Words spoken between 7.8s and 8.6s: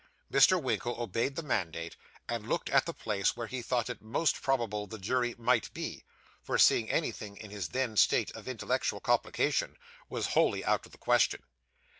state of